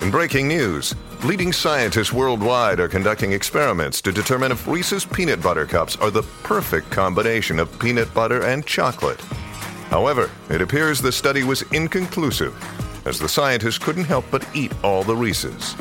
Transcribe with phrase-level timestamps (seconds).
[0.00, 0.94] In breaking news,
[1.24, 6.22] leading scientists worldwide are conducting experiments to determine if Reese's Peanut Butter Cups are the
[6.44, 9.20] perfect combination of peanut butter and chocolate.
[9.90, 12.54] However, it appears the study was inconclusive,
[13.06, 15.74] as the scientists couldn't help but eat all the Reese's.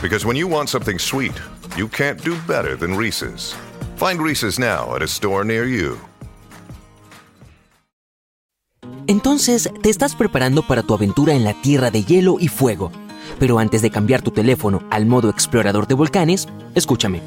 [0.00, 1.38] Because when you want something sweet,
[1.76, 3.54] you can't do better than Reese's.
[3.96, 5.98] Find Reese's now at a store near you.
[9.06, 12.90] Entonces, te estás preparando para tu aventura en la Tierra de Hielo y Fuego.
[13.38, 17.20] Pero antes de cambiar tu teléfono al modo explorador de volcanes, escúchame.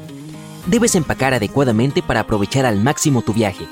[0.66, 3.66] Debes empacar adecuadamente para aprovechar al máximo tu viaje.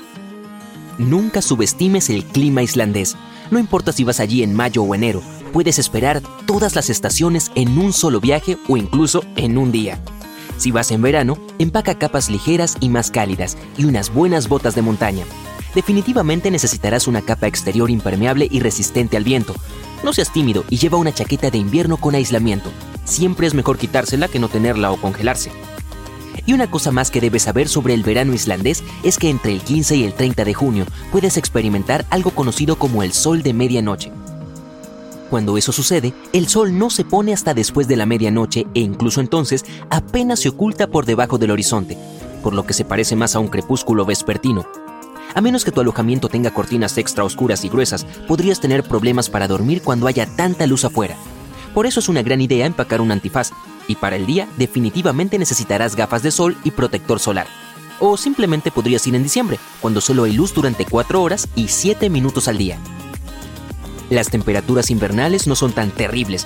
[0.97, 3.15] Nunca subestimes el clima islandés.
[3.49, 7.77] No importa si vas allí en mayo o enero, puedes esperar todas las estaciones en
[7.77, 9.99] un solo viaje o incluso en un día.
[10.57, 14.81] Si vas en verano, empaca capas ligeras y más cálidas y unas buenas botas de
[14.81, 15.25] montaña.
[15.73, 19.55] Definitivamente necesitarás una capa exterior impermeable y resistente al viento.
[20.03, 22.71] No seas tímido y lleva una chaqueta de invierno con aislamiento.
[23.05, 25.51] Siempre es mejor quitársela que no tenerla o congelarse.
[26.45, 29.61] Y una cosa más que debes saber sobre el verano islandés es que entre el
[29.61, 34.11] 15 y el 30 de junio puedes experimentar algo conocido como el sol de medianoche.
[35.29, 39.21] Cuando eso sucede, el sol no se pone hasta después de la medianoche e incluso
[39.21, 41.97] entonces apenas se oculta por debajo del horizonte,
[42.43, 44.65] por lo que se parece más a un crepúsculo vespertino.
[45.33, 49.47] A menos que tu alojamiento tenga cortinas extra oscuras y gruesas, podrías tener problemas para
[49.47, 51.15] dormir cuando haya tanta luz afuera.
[51.73, 53.51] Por eso es una gran idea empacar un antifaz,
[53.87, 57.47] y para el día definitivamente necesitarás gafas de sol y protector solar.
[57.99, 62.09] O simplemente podrías ir en diciembre, cuando solo hay luz durante 4 horas y 7
[62.09, 62.77] minutos al día.
[64.09, 66.45] Las temperaturas invernales no son tan terribles,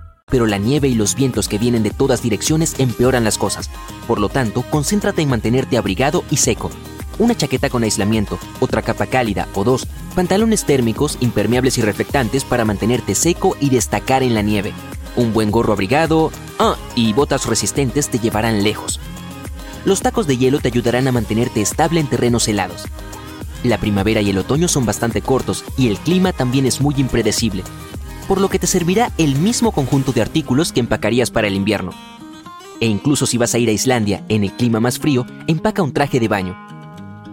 [0.31, 3.69] Pero la nieve y los vientos que vienen de todas direcciones empeoran las cosas.
[4.07, 6.71] Por lo tanto, concéntrate en mantenerte abrigado y seco.
[7.19, 12.65] Una chaqueta con aislamiento, otra capa cálida o dos, pantalones térmicos, impermeables y reflectantes para
[12.65, 14.73] mantenerte seco y destacar en la nieve.
[15.17, 18.99] Un buen gorro abrigado, ah, y botas resistentes te llevarán lejos.
[19.83, 22.85] Los tacos de hielo te ayudarán a mantenerte estable en terrenos helados.
[23.63, 27.63] La primavera y el otoño son bastante cortos y el clima también es muy impredecible,
[28.27, 31.91] por lo que te servirá el mismo conjunto de artículos que empacarías para el invierno.
[32.79, 35.93] E incluso si vas a ir a Islandia en el clima más frío, empaca un
[35.93, 36.57] traje de baño.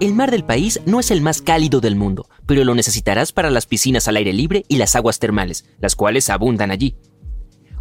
[0.01, 3.51] El mar del país no es el más cálido del mundo, pero lo necesitarás para
[3.51, 6.97] las piscinas al aire libre y las aguas termales, las cuales abundan allí.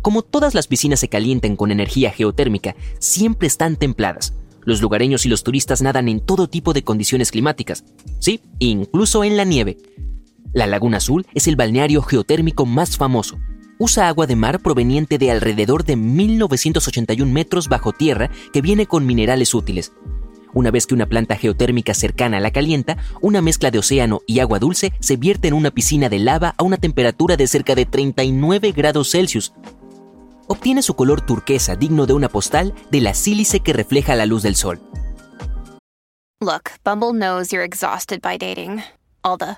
[0.02, 4.34] Como todas las piscinas se calientan con energía geotérmica, siempre están templadas.
[4.64, 7.84] Los lugareños y los turistas nadan en todo tipo de condiciones climáticas,
[8.20, 9.78] sí, incluso en la nieve,
[10.54, 13.38] la Laguna Azul es el balneario geotérmico más famoso.
[13.80, 19.06] Usa agua de mar proveniente de alrededor de 1981 metros bajo tierra que viene con
[19.06, 19.94] minerales útiles.
[20.54, 24.58] Una vez que una planta geotérmica cercana la calienta, una mezcla de océano y agua
[24.58, 28.72] dulce se vierte en una piscina de lava a una temperatura de cerca de 39
[28.72, 29.54] grados Celsius.
[30.48, 34.42] Obtiene su color turquesa digno de una postal de la sílice que refleja la luz
[34.42, 34.80] del sol.
[36.40, 38.82] Look, Bumble knows you're exhausted by dating.
[39.24, 39.58] All the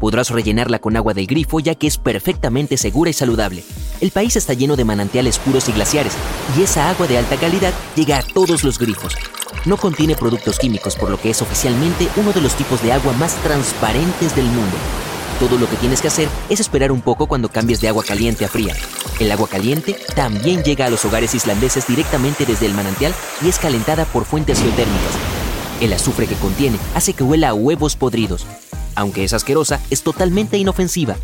[0.00, 3.62] Podrás rellenarla con agua del grifo ya que es perfectamente segura y saludable.
[4.00, 6.14] El país está lleno de manantiales puros y glaciares,
[6.58, 9.14] y esa agua de alta calidad llega a todos los grifos.
[9.66, 13.12] No contiene productos químicos, por lo que es oficialmente uno de los tipos de agua
[13.12, 14.76] más transparentes del mundo.
[15.38, 18.46] Todo lo que tienes que hacer es esperar un poco cuando cambies de agua caliente
[18.46, 18.74] a fría.
[19.18, 23.58] El agua caliente también llega a los hogares islandeses directamente desde el manantial y es
[23.58, 25.12] calentada por fuentes geotérmicas.
[25.80, 28.46] El azufre que contiene hace que huela a huevos podridos.
[28.94, 31.16] Aunque es asquerosa, es totalmente inofensiva.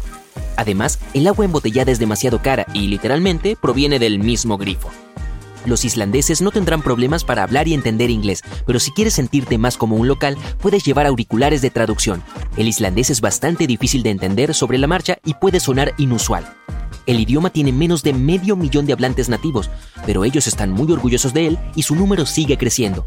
[0.57, 4.91] Además, el agua embotellada es demasiado cara y literalmente proviene del mismo grifo.
[5.67, 9.77] Los islandeses no tendrán problemas para hablar y entender inglés, pero si quieres sentirte más
[9.77, 12.23] como un local, puedes llevar auriculares de traducción.
[12.57, 16.47] El islandés es bastante difícil de entender sobre la marcha y puede sonar inusual.
[17.07, 19.69] El idioma tiene menos de medio millón de hablantes nativos,
[20.07, 23.05] pero ellos están muy orgullosos de él y su número sigue creciendo.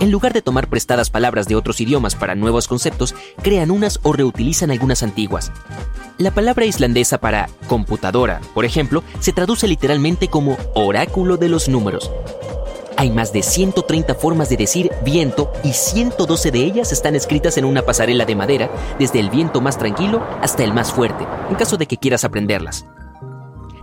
[0.00, 4.14] En lugar de tomar prestadas palabras de otros idiomas para nuevos conceptos, crean unas o
[4.14, 5.52] reutilizan algunas antiguas.
[6.16, 12.10] La palabra islandesa para computadora, por ejemplo, se traduce literalmente como oráculo de los números.
[12.96, 17.66] Hay más de 130 formas de decir viento y 112 de ellas están escritas en
[17.66, 21.76] una pasarela de madera, desde el viento más tranquilo hasta el más fuerte, en caso
[21.76, 22.86] de que quieras aprenderlas.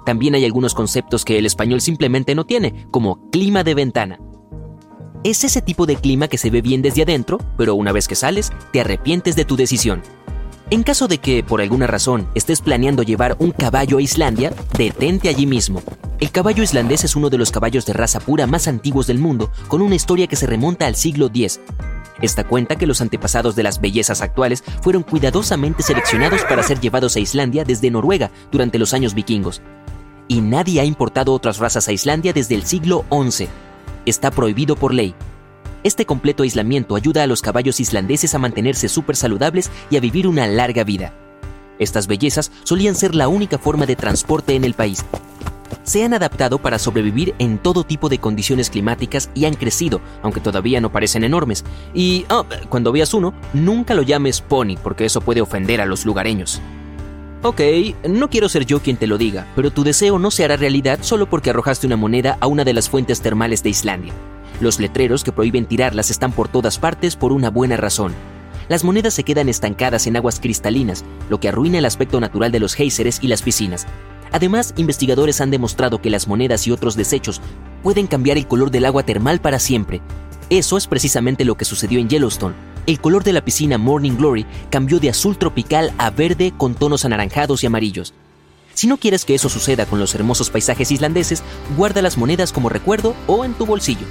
[0.04, 4.20] También hay algunos conceptos que el español simplemente no tiene, como clima de ventana.
[5.24, 8.16] Es ese tipo de clima que se ve bien desde adentro, pero una vez que
[8.16, 10.02] sales, te arrepientes de tu decisión.
[10.70, 15.30] En caso de que, por alguna razón, estés planeando llevar un caballo a Islandia, detente
[15.30, 15.82] allí mismo.
[16.20, 19.52] El caballo islandés es uno de los caballos de raza pura más antiguos del mundo,
[19.68, 21.62] con una historia que se remonta al siglo X.
[22.22, 27.16] Esta cuenta que los antepasados de las bellezas actuales fueron cuidadosamente seleccionados para ser llevados
[27.16, 29.62] a Islandia desde Noruega durante los años vikingos.
[30.28, 33.48] Y nadie ha importado otras razas a Islandia desde el siglo XI.
[34.08, 35.14] Está prohibido por ley,
[35.84, 40.28] este completo aislamiento ayuda a los caballos islandeses a mantenerse súper saludables y a vivir
[40.30, 41.14] una larga vida.
[41.78, 45.04] Estas bellezas solían ser la única forma de transporte en el país.
[45.84, 50.40] Se han adaptado para sobrevivir en todo tipo de condiciones climáticas y han crecido, aunque
[50.40, 51.66] todavía no parecen enormes.
[51.94, 56.06] Y oh, cuando veas uno, nunca lo llames pony, porque eso puede ofender a los
[56.06, 56.62] lugareños.
[57.44, 57.62] Ok,
[58.10, 61.00] no quiero ser yo quien te lo diga, pero tu deseo no se hará realidad
[61.02, 64.12] solo porque arrojaste una moneda a una de las fuentes termales de Islandia.
[64.60, 68.14] Los letreros que prohíben tirarlas están por todas partes por una buena razón.
[68.70, 72.60] Las monedas se quedan estancadas en aguas cristalinas, lo que arruina el aspecto natural de
[72.60, 73.86] los géiseres y las piscinas.
[74.32, 77.40] Además, investigadores han demostrado que las monedas y otros desechos
[77.84, 80.02] pueden cambiar el color del agua termal para siempre.
[80.50, 82.56] Eso es precisamente lo que sucedió en Yellowstone.
[82.88, 87.04] El color de la piscina Morning Glory cambió de azul tropical a verde con tonos
[87.04, 88.14] anaranjados y amarillos.
[88.74, 91.44] Si no quieres que eso suceda con los hermosos paisajes islandeses,
[91.76, 94.08] guarda las monedas como recuerdo o en tu bolsillo.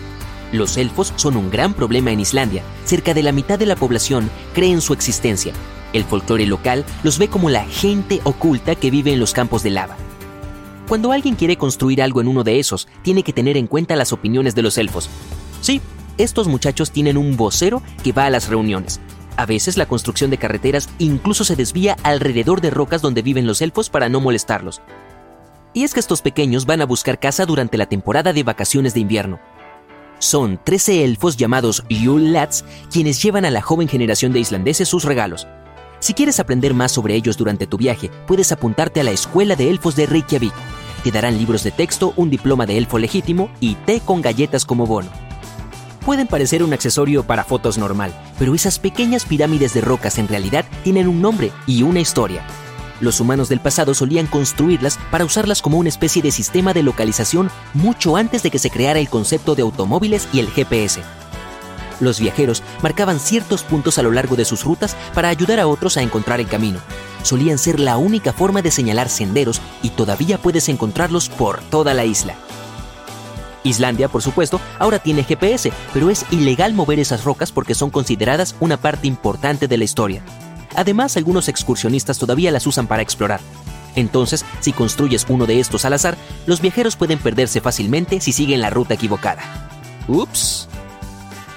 [0.53, 2.63] Los elfos son un gran problema en Islandia.
[2.85, 5.55] Cerca de la mitad de la población cree en su existencia.
[5.95, 9.71] El folclore local los ve como la gente oculta que vive en los campos de
[9.71, 9.97] lava.
[10.87, 14.13] Cuando alguien quiere construir algo en uno de esos, tiene que tener en cuenta las
[14.13, 15.09] opiniones de los elfos.
[15.63, 15.81] Sí,
[16.19, 19.01] estos muchachos tienen un vocero que va a las reuniones.
[19.37, 23.61] A veces la construcción de carreteras incluso se desvía alrededor de rocas donde viven los
[23.61, 24.81] elfos para no molestarlos.
[25.75, 29.01] Y es que estos pequeños van a buscar casa durante la temporada de vacaciones de
[29.01, 29.39] invierno.
[30.19, 35.05] Son 13 elfos llamados Yule Lads quienes llevan a la joven generación de islandeses sus
[35.05, 35.47] regalos.
[35.99, 39.69] Si quieres aprender más sobre ellos durante tu viaje, puedes apuntarte a la Escuela de
[39.69, 40.55] Elfos de Reykjavik.
[41.05, 44.87] Te darán libros de texto, un diploma de elfo legítimo y té con galletas como
[44.87, 45.26] bono.
[46.07, 50.65] Pueden parecer un accesorio para fotos normal, pero esas pequeñas pirámides de rocas en realidad
[50.85, 52.47] tienen un nombre y una historia.
[53.01, 57.51] Los humanos del pasado solían construirlas para usarlas como una especie de sistema de localización
[57.75, 61.03] mucho antes de que se creara el concepto de automóviles y el GPS.
[61.99, 65.97] Los viajeros marcaban ciertos puntos a lo largo de sus rutas para ayudar a otros
[65.97, 66.79] a encontrar el camino.
[67.25, 72.05] Solían ser la única forma de señalar senderos y todavía puedes encontrarlos por toda la
[72.05, 72.37] isla.
[73.69, 78.55] Islandia, por supuesto, ahora tiene GPS, pero es ilegal mover esas rocas porque son consideradas
[78.61, 80.23] una parte importante de la historia.
[80.75, 83.41] Además, algunos excursionistas todavía las usan para explorar.
[83.95, 88.61] Entonces, si construyes uno de estos al azar, los viajeros pueden perderse fácilmente si siguen
[88.61, 89.43] la ruta equivocada.
[90.07, 90.69] Ups.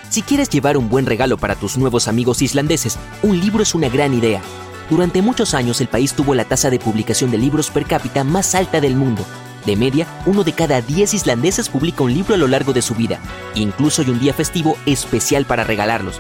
[0.09, 3.89] Si quieres llevar un buen regalo para tus nuevos amigos islandeses, un libro es una
[3.89, 4.41] gran idea.
[4.89, 8.55] Durante muchos años el país tuvo la tasa de publicación de libros per cápita más
[8.55, 9.23] alta del mundo.
[9.65, 12.95] De media, uno de cada 10 islandeses publica un libro a lo largo de su
[12.95, 13.19] vida.
[13.55, 16.19] Incluso hay un día festivo especial para regalarlos.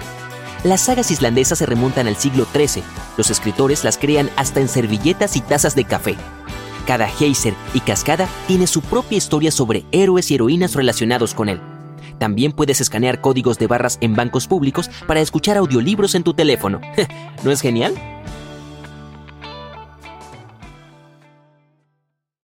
[0.63, 2.83] Las sagas islandesas se remontan al siglo XIII.
[3.17, 6.15] Los escritores las crean hasta en servilletas y tazas de café.
[6.85, 11.61] Cada geyser y cascada tiene su propia historia sobre héroes y heroínas relacionados con él.
[12.17, 16.81] También puedes escanear códigos de barras en bancos públicos para escuchar audiolibros en tu teléfono.
[17.43, 17.93] ¿No es genial?